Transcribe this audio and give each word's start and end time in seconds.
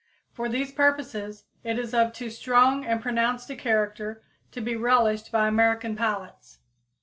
For 0.33 0.49
these 0.49 0.71
purposes 0.71 1.45
it 1.63 1.77
is 1.77 1.93
of 1.93 2.11
too 2.11 2.31
strong 2.31 2.83
and 2.83 3.03
pronounced 3.03 3.51
a 3.51 3.55
character 3.55 4.23
to 4.49 4.59
be 4.59 4.75
relished 4.75 5.31
by 5.31 5.47
American 5.47 5.95
palates. 5.95 6.57